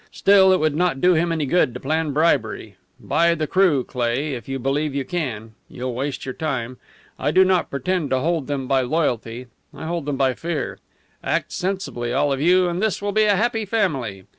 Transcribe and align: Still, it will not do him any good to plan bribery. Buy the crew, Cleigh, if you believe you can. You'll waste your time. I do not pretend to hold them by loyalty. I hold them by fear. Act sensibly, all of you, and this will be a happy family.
Still, 0.11 0.51
it 0.51 0.57
will 0.59 0.71
not 0.71 0.99
do 0.99 1.13
him 1.13 1.31
any 1.31 1.45
good 1.45 1.75
to 1.75 1.79
plan 1.79 2.11
bribery. 2.11 2.75
Buy 2.99 3.35
the 3.35 3.45
crew, 3.45 3.83
Cleigh, 3.83 4.33
if 4.35 4.49
you 4.49 4.57
believe 4.57 4.95
you 4.95 5.05
can. 5.05 5.53
You'll 5.69 5.93
waste 5.93 6.25
your 6.25 6.33
time. 6.33 6.77
I 7.19 7.29
do 7.29 7.45
not 7.45 7.69
pretend 7.69 8.09
to 8.09 8.17
hold 8.17 8.47
them 8.47 8.65
by 8.65 8.81
loyalty. 8.81 9.45
I 9.75 9.85
hold 9.85 10.07
them 10.07 10.17
by 10.17 10.33
fear. 10.33 10.79
Act 11.23 11.51
sensibly, 11.51 12.11
all 12.13 12.33
of 12.33 12.41
you, 12.41 12.67
and 12.67 12.81
this 12.81 12.99
will 12.99 13.11
be 13.11 13.25
a 13.25 13.35
happy 13.35 13.63
family. 13.63 14.25